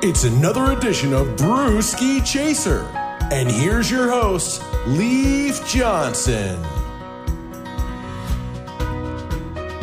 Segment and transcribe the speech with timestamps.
[0.00, 2.82] It's another edition of Brewski Chaser.
[3.32, 6.62] And here's your host, Leaf Johnson.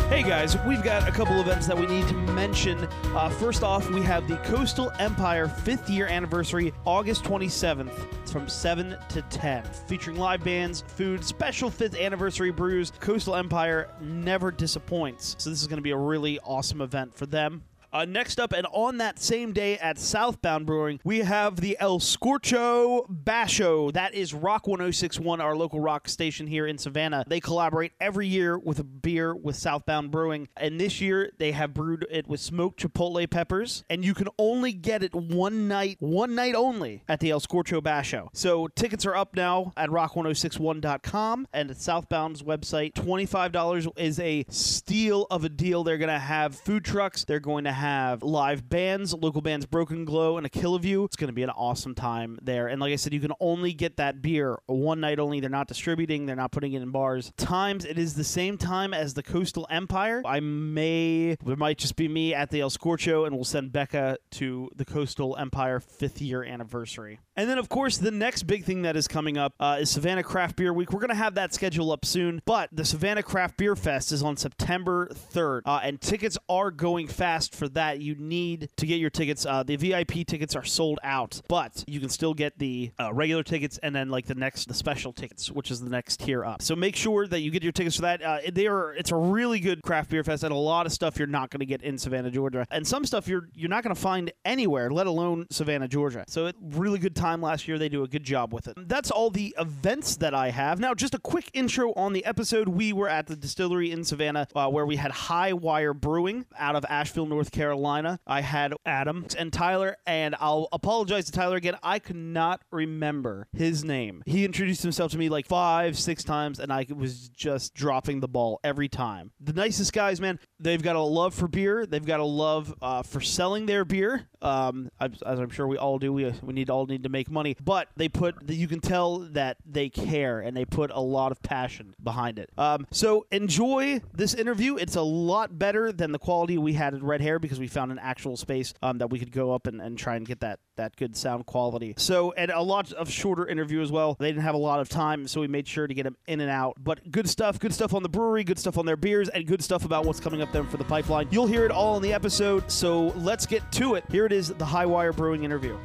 [0.07, 2.85] Hey guys, we've got a couple events that we need to mention.
[3.13, 7.91] Uh, first off, we have the Coastal Empire fifth year anniversary, August 27th.
[8.21, 12.93] It's from 7 to 10, featuring live bands, food, special fifth anniversary brews.
[13.01, 15.35] Coastal Empire never disappoints.
[15.39, 17.63] So, this is going to be a really awesome event for them.
[17.95, 21.99] Uh, next up, and on that same day at Southbound Brewing, we have the El
[21.99, 23.93] Scorcho Basho.
[23.93, 27.23] That is Rock 1061, our local rock station here in Savannah.
[27.25, 30.49] They collaborate every year with a beer with Southbound Brewing.
[30.57, 33.85] And this year, they have brewed it with smoked chipotle peppers.
[33.89, 37.81] And you can only get it one night, one night only at the El Scorcho
[37.81, 38.27] Basho.
[38.33, 42.91] So tickets are up now at rock1061.com and at Southbound's website.
[42.91, 45.85] $25 is a steal of a deal.
[45.85, 47.23] They're going to have food trucks.
[47.23, 47.84] They're going to have
[48.21, 51.03] live bands, local bands Broken Glow and A Kill of You.
[51.03, 52.67] It's going to be an awesome time there.
[52.67, 55.39] And like I said, you can only get that beer one night only.
[55.39, 57.31] They're not distributing, they're not putting it in bars.
[57.37, 60.21] Times, it is the same time as the Coastal Empire.
[60.25, 64.17] I may, it might just be me at the El Scorcho, and we'll send Becca
[64.31, 67.19] to the Coastal Empire fifth year anniversary.
[67.37, 70.23] And then, of course, the next big thing that is coming up uh, is Savannah
[70.23, 70.93] Craft Beer Week.
[70.93, 74.23] We're going to have that schedule up soon, but the Savannah Craft Beer Fest is
[74.23, 77.99] on September 3rd, uh, and tickets are going fast for that.
[77.99, 79.45] You need to get your tickets.
[79.45, 83.43] Uh, the VIP tickets are sold out, but you can still get the uh, regular
[83.43, 86.61] tickets and then like the next the special tickets, which is the next tier up.
[86.61, 88.21] So make sure that you get your tickets for that.
[88.21, 91.17] Uh, they are it's a really good craft beer fest and a lot of stuff
[91.17, 93.93] you're not going to get in Savannah, Georgia, and some stuff you're you're not going
[93.93, 96.23] to find anywhere, let alone Savannah, Georgia.
[96.27, 97.77] So it really good time last year.
[97.77, 98.75] They do a good job with it.
[98.87, 100.79] That's all the events that I have.
[100.79, 102.67] Now, just a quick intro on the episode.
[102.67, 106.85] We were at the distillery in Savannah uh, where we had Hi-Wire Brewing out of
[106.89, 108.19] Asheville, North Carolina.
[108.27, 111.77] I had Adam and Tyler, and I'll apologize to Tyler again.
[111.81, 114.23] I could not remember his name.
[114.25, 118.27] He introduced himself to me like five, six times, and I was just dropping the
[118.27, 119.31] ball every time.
[119.39, 120.39] The nicest guys, man.
[120.59, 121.85] They've got a love for beer.
[121.85, 124.27] They've got a love uh, for selling their beer.
[124.45, 126.13] Um, as I'm sure we all do.
[126.13, 129.57] We we need all need to make money, but they put you can tell that
[129.65, 132.49] they care and they put a lot of passion behind it.
[132.57, 134.77] Um, so enjoy this interview.
[134.77, 137.91] It's a lot better than the quality we had at Red Hare because we found
[137.91, 140.59] an actual space um, that we could go up and, and try and get that
[140.77, 141.93] that good sound quality.
[141.97, 144.15] So and a lot of shorter interview as well.
[144.19, 146.41] They didn't have a lot of time, so we made sure to get them in
[146.41, 146.75] and out.
[146.83, 149.63] But good stuff, good stuff on the brewery, good stuff on their beers, and good
[149.63, 151.27] stuff about what's coming up them for the pipeline.
[151.31, 152.69] You'll hear it all in the episode.
[152.69, 154.03] So let's get to it.
[154.09, 155.77] Here it is, the Hi-Wire Brewing interview.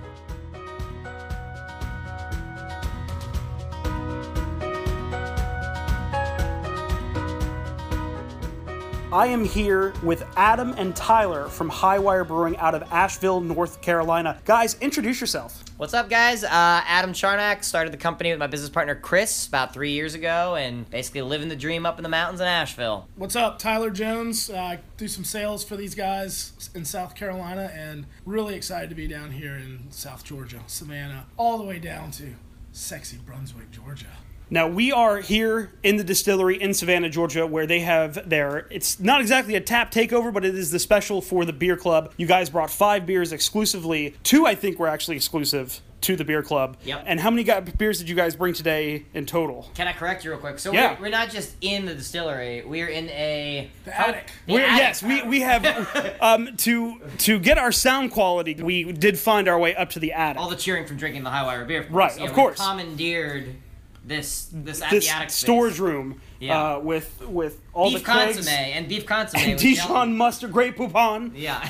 [9.12, 14.40] I am here with Adam and Tyler from Hi-Wire Brewing out of Asheville, North Carolina.
[14.44, 15.64] Guys, introduce yourself.
[15.80, 16.44] What's up, guys?
[16.44, 20.54] Uh, Adam Charnack started the company with my business partner Chris about three years ago,
[20.54, 23.08] and basically living the dream up in the mountains in Asheville.
[23.16, 24.50] What's up, Tyler Jones?
[24.50, 28.94] Uh, I do some sales for these guys in South Carolina, and really excited to
[28.94, 32.34] be down here in South Georgia, Savannah, all the way down to
[32.72, 34.18] sexy Brunswick, Georgia.
[34.52, 38.66] Now we are here in the distillery in Savannah, Georgia, where they have their.
[38.70, 42.12] It's not exactly a tap takeover, but it is the special for the beer club.
[42.16, 44.16] You guys brought five beers exclusively.
[44.24, 46.78] Two, I think, were actually exclusive to the beer club.
[46.82, 47.02] Yep.
[47.06, 49.70] And how many got, beers did you guys bring today in total?
[49.74, 50.58] Can I correct you real quick?
[50.58, 50.94] So Yeah.
[50.94, 54.30] we're, we're not just in the distillery; we're in a The attic.
[54.46, 54.66] The attic.
[54.78, 58.54] yes, we, we have um, to to get our sound quality.
[58.54, 60.40] We did find our way up to the attic.
[60.42, 61.82] all the cheering from drinking the Hi-Wire beer.
[61.82, 62.16] Of Right.
[62.16, 62.58] Yeah, of we course.
[62.58, 63.54] commandeered
[64.10, 65.42] this this at this the attic space.
[65.42, 66.74] storage room Yeah.
[66.74, 69.40] uh, with with all beef the kegs consomme and beef consomme.
[69.42, 70.12] and with Dijon jelly.
[70.12, 71.32] mustard, Grey Poupon.
[71.34, 71.68] Yeah.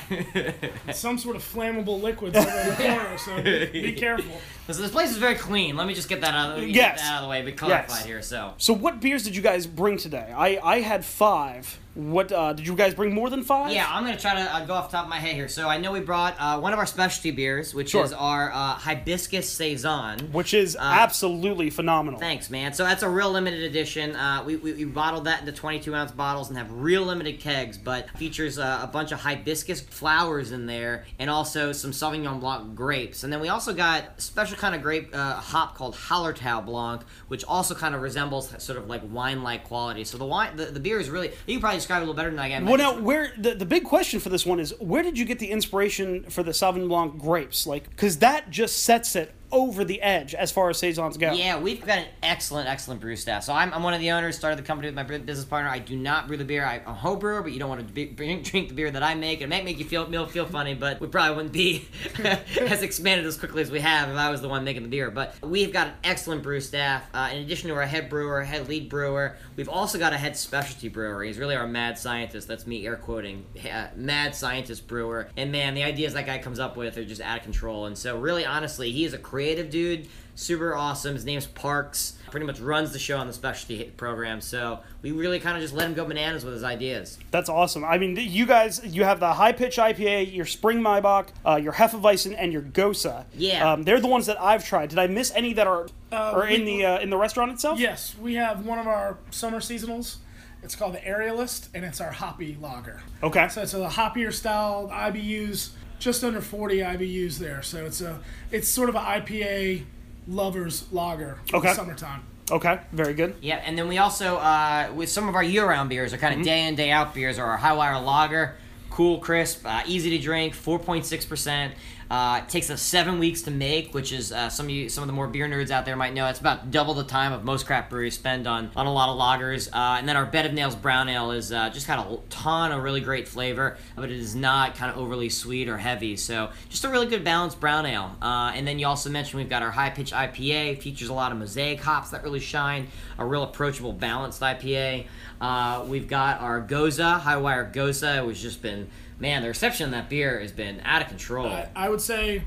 [0.92, 4.40] Some sort of flammable liquids over in the corner, so be careful.
[4.70, 5.76] so this place is very clean.
[5.76, 6.58] Let me just get that out.
[6.58, 6.74] Of, Yes.
[6.74, 7.42] get that out of the way.
[7.42, 8.04] Be clarified Yes.
[8.06, 8.22] here.
[8.22, 10.32] So So, what beers did you guys bring today?
[10.36, 11.78] I I had five.
[11.94, 13.72] What uh, did you guys bring more than five?
[13.72, 15.48] Yeah, I'm gonna try to uh, go off the top of my head here.
[15.48, 18.04] So I know we brought uh, one of our specialty beers, which Sure.
[18.04, 20.20] is our uh, hibiscus saison.
[20.32, 22.20] which is absolutely phenomenal.
[22.20, 22.72] Thanks, man.
[22.74, 24.14] So that's a real limited edition.
[24.14, 27.78] Uh, we, we, we bottled that into 22 ounce bottles and have real limited kegs,
[27.78, 32.74] but features uh, a bunch of hibiscus flowers in there and also some Sauvignon Blanc
[32.74, 33.24] grapes.
[33.24, 37.02] And then we also got a special kind of grape uh, hop called Hallertau Blanc,
[37.28, 40.04] which also kind of resembles sort of like wine like quality.
[40.04, 42.14] So the wine, the, the beer is really, you can probably describe it a little
[42.14, 42.66] better than I can.
[42.66, 45.38] Well, now, where the, the big question for this one is, where did you get
[45.38, 47.66] the inspiration for the Sauvignon Blanc grapes?
[47.66, 51.32] Like, because that just sets it over the edge as far as saisons go.
[51.32, 53.44] Yeah, we've got an excellent, excellent brew staff.
[53.44, 55.70] So I'm, I'm one of the owners, started the company with my business partner.
[55.70, 56.64] I do not brew the beer.
[56.64, 58.90] I, I'm a home brewer, but you don't want to be, drink, drink the beer
[58.90, 59.40] that I make.
[59.40, 61.88] It might make you feel feel, feel funny, but we probably wouldn't be
[62.60, 65.10] as expanded as quickly as we have if I was the one making the beer.
[65.10, 67.04] But we've got an excellent brew staff.
[67.14, 70.36] Uh, in addition to our head brewer, head lead brewer, we've also got a head
[70.36, 71.22] specialty brewer.
[71.22, 72.48] He's really our mad scientist.
[72.48, 73.46] That's me air quoting.
[73.70, 75.28] Uh, mad scientist brewer.
[75.36, 77.86] And man, the ideas that guy comes up with are just out of control.
[77.86, 81.14] And so, really, honestly, he is a creative dude super awesome.
[81.14, 82.14] His name's Parks.
[82.30, 84.40] Pretty much runs the show on the specialty program.
[84.40, 87.18] So we really kind of just let him go bananas with his ideas.
[87.30, 87.84] That's awesome.
[87.84, 91.72] I mean, you guys, you have the high pitch IPA, your Spring Maibock, uh, your
[91.72, 93.24] Hefeweizen, and your Gose.
[93.36, 93.72] Yeah.
[93.72, 94.90] Um, they're the ones that I've tried.
[94.90, 97.78] Did I miss any that are Uh, are in the uh, in the restaurant itself?
[97.78, 100.16] Yes, we have one of our summer seasonals.
[100.62, 103.00] It's called the Aerialist, and it's our hoppy lager.
[103.22, 103.48] Okay.
[103.48, 105.70] So it's a hoppier style IBUs,
[106.00, 107.62] just under 40 IBUs there.
[107.62, 108.18] So it's a
[108.50, 109.84] it's sort of an IPA
[110.26, 111.68] lovers lager for Okay.
[111.68, 112.22] the summertime.
[112.50, 112.80] Okay.
[112.92, 113.36] Very good.
[113.40, 116.44] Yeah, and then we also, uh, with some of our year-round beers, are kind of
[116.44, 118.56] day in day out beers, are our Hi-Wire lager,
[118.90, 121.74] cool, crisp, uh, easy to drink, four point six percent.
[122.10, 125.02] Uh, it takes us seven weeks to make, which is uh, some of you, some
[125.02, 126.26] of the more beer nerds out there might know.
[126.26, 129.16] It's about double the time of most craft breweries spend on on a lot of
[129.16, 129.68] lagers.
[129.72, 132.72] Uh, and then our Bed of Nails Brown Ale is uh, just got a ton
[132.72, 136.16] of really great flavor, but it is not kind of overly sweet or heavy.
[136.16, 138.16] So just a really good balanced brown ale.
[138.20, 141.30] Uh, and then you also mentioned we've got our high pitch IPA, features a lot
[141.30, 142.88] of mosaic hops that really shine.
[143.18, 145.06] A real approachable, balanced IPA.
[145.40, 148.88] Uh, we've got our Gose, High Wire Gose, which just been,
[149.20, 151.46] man, the reception of that beer has been out of control.
[151.46, 152.42] I, I would say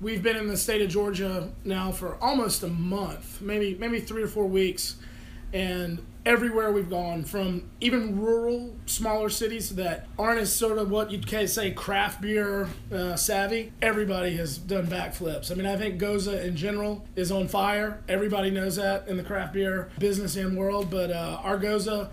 [0.00, 4.22] we've been in the state of Georgia now for almost a month, maybe maybe three
[4.22, 4.96] or four weeks,
[5.52, 11.10] and everywhere we've gone, from even rural, smaller cities that aren't as sort of what
[11.10, 15.50] you'd say craft beer uh, savvy, everybody has done backflips.
[15.50, 18.02] I mean, I think Gose in general is on fire.
[18.08, 22.08] Everybody knows that in the craft beer business and world, but uh, our Gose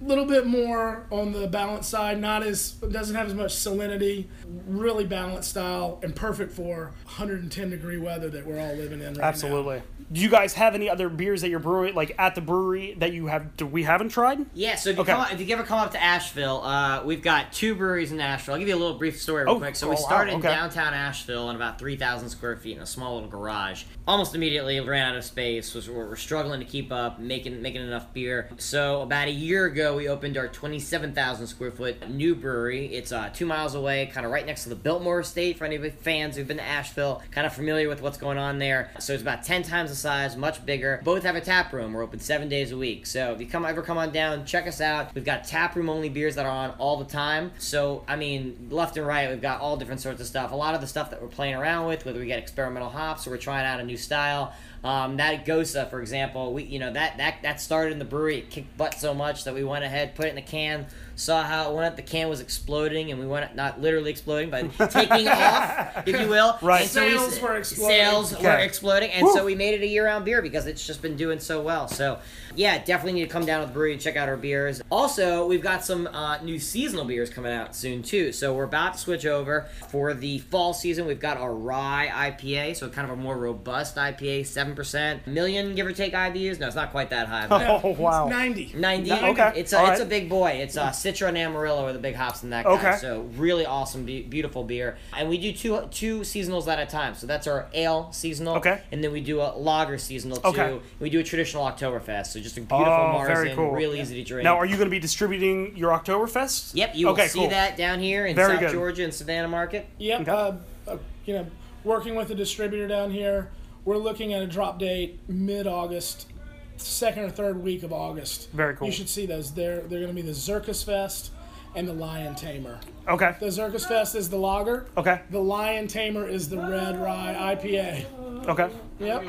[0.00, 4.26] a little bit more on the balanced side not as doesn't have as much salinity
[4.66, 9.16] really balanced style and perfect for 110 degree weather that we're all living in right
[9.16, 9.24] now.
[9.24, 9.82] Absolutely.
[10.14, 13.12] Do you guys have any other beers that you're brewing, like at the brewery, that
[13.12, 14.46] you have that we haven't tried?
[14.54, 15.10] Yeah, so if you, Okay.
[15.12, 18.54] come if you ever come up to Asheville, uh, we've got two breweries in Asheville.
[18.54, 19.74] I'll give you a little brief story real Oh, quick.
[19.74, 20.48] So oh, we wow, started okay.
[20.52, 23.82] in downtown Asheville in about 3,000 square feet in a small little garage.
[24.06, 25.74] Almost immediately ran out of space.
[25.74, 28.48] Was we're, we're struggling to keep up, making making enough beer.
[28.56, 32.86] So about a year ago, we opened our 27,000 square foot new brewery.
[32.94, 35.58] It's uh, two miles away, kind of right next to the Biltmore Estate.
[35.58, 38.92] For any fans who've been to Asheville, kind of familiar with what's going on there.
[39.00, 41.00] So it's about 10 times the size, much bigger.
[41.02, 41.94] Both have a tap room.
[41.94, 43.06] We're open seven days a week.
[43.06, 45.14] So if you come ever come on down, check us out.
[45.14, 47.52] We've got tap room only beers that are on all the time.
[47.58, 50.52] So I mean, left and right, we've got all different sorts of stuff.
[50.52, 53.26] A lot of the stuff that we're playing around with, whether we get experimental hops
[53.26, 54.52] or we're trying out a new style.
[54.84, 58.38] Um, that Gose, for example, we you know that that that started in the brewery.
[58.38, 60.86] It kicked butt so much that we went ahead, put it in a can,
[61.16, 61.96] saw how it went.
[61.96, 66.28] The can was exploding, and we went not literally exploding, but taking off, if you
[66.28, 66.58] will.
[66.62, 66.82] Right.
[66.82, 67.96] And so we- Sales were exploding.
[67.96, 69.32] Sales were exploding, and Woo.
[69.34, 71.88] so we made it a year-round beer because it's just been doing so well.
[71.88, 72.18] So,
[72.56, 74.80] yeah, definitely need to come down to the brewery and check out our beers.
[74.90, 78.32] Also, we've got some uh, new seasonal beers coming out soon too.
[78.32, 81.06] So we're about to switch over for the fall season.
[81.06, 85.74] We've got our rye IPA, so kind of a more robust IPA, seven percent, million
[85.74, 86.60] give or take IBUs.
[86.60, 87.46] No, it's not quite that high.
[87.46, 88.28] But Oh wow.
[88.28, 89.12] 90 90.
[89.12, 89.52] Okay.
[89.56, 90.50] It's a, All it's a big boy.
[90.50, 92.70] It's uh, Citra and Amarillo are the big hops in that guy.
[92.70, 92.96] Okay.
[92.98, 94.96] So really awesome, be- beautiful beer.
[95.16, 97.14] And we do two two seasonals at a time.
[97.14, 98.56] So that's our ale seasonal.
[98.56, 98.80] Okay.
[98.90, 100.48] And then we do a lager seasonal too.
[100.48, 100.80] Okay.
[101.00, 102.28] We do a traditional Oktoberfest.
[102.28, 103.72] So just a beautiful Oh, Marzen, very cool.
[103.72, 104.44] real easy to drink.
[104.44, 106.74] Now, are you going to be distributing your Oktoberfest?
[106.74, 107.48] Yep, you will see cool.
[107.50, 108.72] that down here in Very South good.
[108.72, 109.86] Georgia and Savannah Market.
[109.98, 110.20] Yep.
[110.20, 110.30] Okay.
[110.30, 110.52] Uh,
[110.86, 111.46] uh, you know,
[111.82, 113.50] working with a distributor down here,
[113.84, 116.28] we're looking at a drop date mid-August,
[116.76, 118.50] second or third week of August.
[118.52, 118.86] Very cool.
[118.86, 119.52] You should see those.
[119.52, 121.30] They're they're going to be the Zirkus Fest
[121.76, 122.78] and the Lion Tamer.
[123.08, 123.34] Okay.
[123.40, 124.86] The Zirkus Fest is the lager.
[124.96, 125.20] Okay.
[125.30, 128.46] The Lion Tamer is the red rye IPA.
[128.48, 128.68] Okay.
[129.00, 129.24] Yep.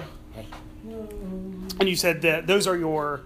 [1.80, 3.22] And you said that those are your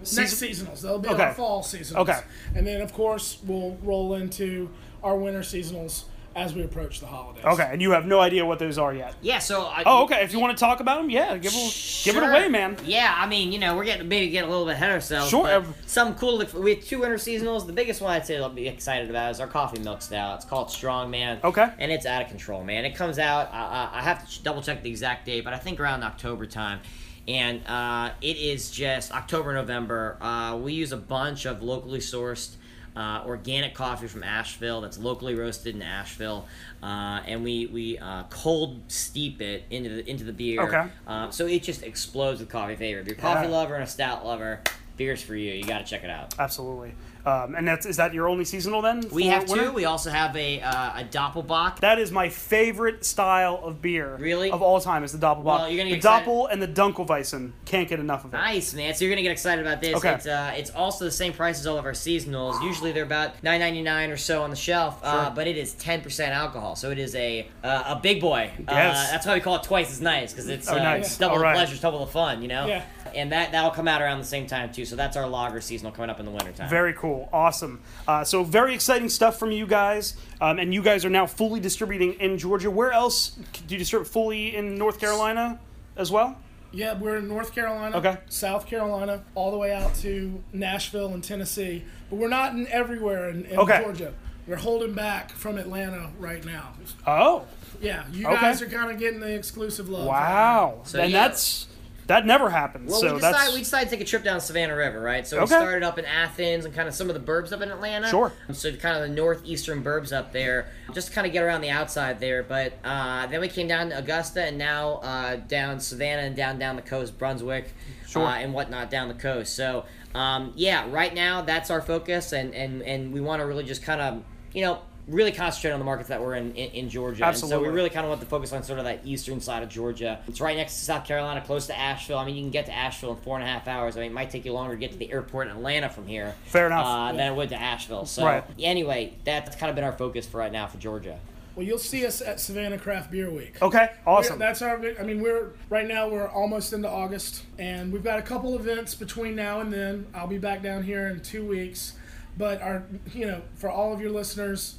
[0.00, 0.80] Next season- seasonals.
[0.80, 1.22] They'll be Okay.
[1.24, 1.96] our fall seasonals.
[1.96, 2.18] Okay.
[2.54, 4.68] And then of course we'll roll into
[5.02, 7.44] our winter seasonals as we approach the holidays.
[7.44, 9.14] Okay, and you have no idea what those are yet.
[9.20, 10.22] Yeah, so I, Oh, okay.
[10.24, 12.76] If you want to talk about them, yeah, give it, give it away, man.
[12.84, 15.30] Yeah, I mean, you know, we're getting maybe get a little bit ahead of ourselves.
[15.30, 15.44] Sure.
[15.44, 16.32] But some cool.
[16.32, 17.66] to look We have two winter seasonals.
[17.66, 20.36] The biggest one I'd say I'll be excited about is our coffee milk stout.
[20.36, 21.40] It's called Strong Man.
[21.44, 21.70] Okay.
[21.78, 22.84] And it's out of control, man.
[22.84, 23.50] It comes out.
[23.52, 26.46] I, I I have to double check the exact date, but I think around October
[26.46, 26.80] time.
[27.28, 30.18] And uh, it is just October, November.
[30.20, 32.56] Uh, we use a bunch of locally sourced
[32.96, 36.46] uh, organic coffee from Asheville that's locally roasted in Asheville,
[36.82, 40.62] uh, and we we uh, cold steep it into the into the beer.
[40.62, 40.86] Okay.
[41.06, 43.00] Uh, so it just explodes with coffee flavor.
[43.00, 44.60] If you're a coffee lover and a stout lover,
[44.96, 45.52] beer's for you.
[45.52, 46.34] You got to check it out.
[46.38, 46.94] Absolutely.
[47.24, 49.04] Um, and that's is that your only seasonal then?
[49.12, 49.66] We have winter?
[49.66, 49.72] two.
[49.72, 51.78] We also have a uh, a Doppelbock.
[51.78, 54.16] That is my favorite style of beer.
[54.16, 54.50] Really?
[54.50, 55.44] Of all time is the Doppelbock.
[55.44, 57.52] Well, you're gonna the get excited- Doppel and the Dunkelweizen.
[57.64, 58.36] Can't get enough of it.
[58.38, 58.92] Nice, man.
[58.94, 59.94] So you're gonna get excited about this.
[59.98, 60.14] Okay.
[60.14, 62.60] It's uh, it's also the same price as all of our seasonals.
[62.60, 65.32] Usually they're about nine ninety nine or so on the shelf, uh, Sure.
[65.36, 66.74] but it is ten percent alcohol.
[66.74, 68.50] So it is a uh, a big boy.
[68.58, 69.12] Uh, Yes.
[69.12, 71.16] that's why we call it twice as nice because it's Oh, uh, nice.
[71.18, 71.54] double All the right.
[71.54, 72.42] pleasure, double the fun.
[72.42, 72.66] You know.
[72.66, 72.84] Yeah.
[73.14, 74.84] And that that'll come out around the same time too.
[74.84, 76.68] So that's our lager seasonal coming up in the wintertime.
[76.68, 77.28] Very cool.
[77.32, 77.80] Awesome.
[78.06, 80.16] Uh, so, very exciting stuff from you guys.
[80.40, 82.70] Um, and you guys are now fully distributing in Georgia.
[82.70, 83.30] Where else
[83.66, 85.58] do you distribute fully in North Carolina
[85.96, 86.36] as well?
[86.74, 88.16] Yeah, we're in North Carolina, Okay.
[88.30, 91.84] South Carolina, all the way out to Nashville and Tennessee.
[92.08, 93.82] But we're not in everywhere in, in Okay.
[93.84, 94.14] Georgia.
[94.46, 96.72] We're holding back from Atlanta right now.
[97.06, 97.44] Oh,
[97.80, 98.40] Yeah, you Okay.
[98.40, 100.06] guys are kind of getting the exclusive love.
[100.06, 100.80] wow.
[100.84, 101.28] So, and yeah.
[101.28, 101.66] that's
[102.12, 102.90] that never happens.
[102.90, 105.26] Well, so we that's decided we decided to take a trip down Savannah River, right?
[105.26, 105.54] So we Okay.
[105.54, 108.08] started up in Athens and kind of some of the burbs up in Atlanta.
[108.08, 108.32] Sure.
[108.52, 111.70] So kind of the northeastern burbs up there, just to kind of get around the
[111.70, 112.42] outside there.
[112.42, 116.58] But uh, then we came down to Augusta and now uh, down Savannah and down
[116.58, 117.72] down the coast, Brunswick,
[118.06, 118.26] Sure.
[118.26, 119.56] uh, and whatnot down the coast.
[119.56, 123.64] So um, yeah, right now that's our focus, and and and we want to really
[123.64, 124.80] just kind of you know.
[125.08, 127.90] Really concentrate on the markets that we're in in, in Georgia, and so we really
[127.90, 130.20] kind of want to focus on sort of that eastern side of Georgia.
[130.28, 132.18] It's right next to South Carolina, close to Asheville.
[132.18, 133.96] I mean, you can get to Asheville in four and a half hours.
[133.96, 136.06] I mean, it might take you longer to get to the airport in Atlanta from
[136.06, 136.36] here.
[136.44, 136.86] Fair enough.
[136.86, 138.06] Uh, than it would to Asheville.
[138.06, 138.44] So Right.
[138.60, 141.18] anyway, that's kind of been our focus for right now for Georgia.
[141.56, 143.60] Well, you'll see us at Savannah Craft Beer Week.
[143.60, 143.90] okay.
[144.06, 144.38] Awesome.
[144.38, 144.78] We're- That's our.
[145.00, 146.08] I mean, we're right now.
[146.08, 150.06] We're almost into August, and we've got a couple events between now and then.
[150.14, 151.94] I'll be back down here in two weeks,
[152.38, 154.76] but our, you know, for all of your listeners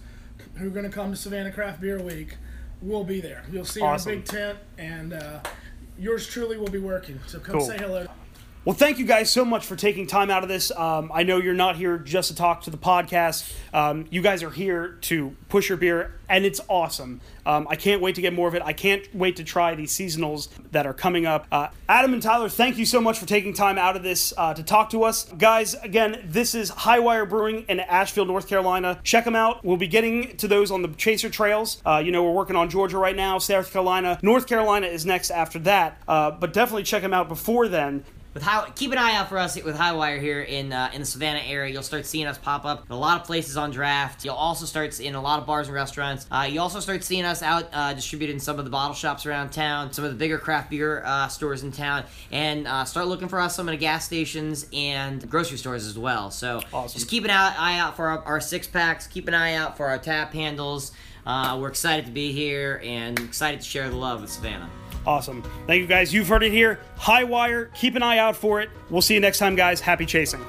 [0.56, 2.38] who are going to come to Savannah Craft Beer Week,
[2.82, 3.44] we'll be there.
[3.52, 4.10] You'll see Awesome.
[4.12, 5.40] our big tent, and uh,
[5.98, 7.20] yours truly will be working.
[7.28, 7.68] So come Cool.
[7.68, 8.08] say hello.
[8.66, 10.72] Well, thank you guys so much for taking time out of this.
[10.72, 13.54] Um, I know you're not here just to talk to the podcast.
[13.74, 17.20] Um, you guys are here to push your beer, and it's awesome.
[17.46, 18.62] Um, I can't wait to get more of it.
[18.64, 21.46] I can't wait to try these seasonals that are coming up.
[21.52, 24.54] Uh, Adam and Tyler, thank you so much for taking time out of this uh,
[24.54, 25.26] to talk to us.
[25.38, 28.98] Guys, again, this is Hi-Wire Brewing in Asheville, North Carolina.
[29.04, 29.66] Check them out.
[29.66, 31.82] We'll be getting to those on the Chaser Trails.
[31.86, 34.20] Uh, you know, we're working on Georgia right now, South Carolina.
[34.22, 38.06] North Carolina is next after that, uh, but definitely check them out before then.
[38.34, 41.06] With high, keep an eye out for us with Hi-Wire here in uh, in the
[41.06, 41.72] Savannah area.
[41.72, 44.26] You'll start seeing us pop up in a lot of places on draft.
[44.26, 46.26] You'll also start in a lot of bars and restaurants.
[46.32, 49.28] Uh, you also start seeing us out uh, distributed in some of the bottle shops
[49.28, 53.06] around town, some of the bigger craft beer uh, stores in town, and uh, start
[53.08, 56.32] looking for us some of the gas stations and grocery stores as well.
[56.32, 56.98] So Awesome.
[56.98, 59.06] just keep an eye, eye out for our, our six packs.
[59.06, 60.92] Keep an eye out for our tap handles.
[61.24, 64.70] Uh, we're excited to be here and excited to share the love with Savannah.
[65.06, 65.44] Awesome.
[65.68, 66.14] Thank you guys.
[66.14, 66.80] You've heard it here.
[66.98, 67.66] Hi-Wire.
[67.76, 68.70] Keep an eye out for it.
[68.90, 69.82] We'll see you next time, guys.
[69.82, 70.44] Happy chasing.